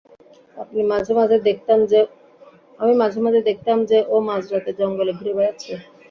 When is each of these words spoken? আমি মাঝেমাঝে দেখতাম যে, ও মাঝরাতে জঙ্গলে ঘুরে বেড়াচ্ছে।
আমি 0.57 0.81
মাঝেমাঝে 0.91 1.37
দেখতাম 3.47 3.79
যে, 3.89 3.99
ও 4.09 4.15
মাঝরাতে 4.27 4.71
জঙ্গলে 4.79 5.11
ঘুরে 5.17 5.33
বেড়াচ্ছে। 5.37 5.73